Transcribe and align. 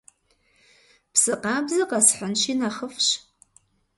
Псы 1.13 1.33
къабзэ 1.41 1.83
къэсхьынщи 1.89 2.53
нэхъыфӀщ. 2.59 3.07